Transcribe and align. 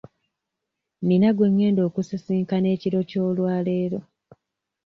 Nina 1.07 1.29
gwe 1.35 1.47
ngenda 1.53 1.81
okusisinkana 1.89 2.67
ekiro 2.75 2.99
ky'olwaleero. 3.09 3.99